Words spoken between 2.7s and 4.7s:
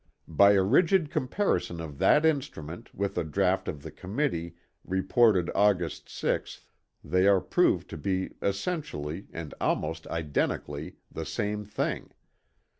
with a Draught of the Committee